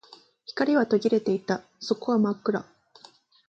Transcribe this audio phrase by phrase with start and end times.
[0.47, 1.61] 光は途切れていた。
[1.79, 2.65] 底は真っ暗。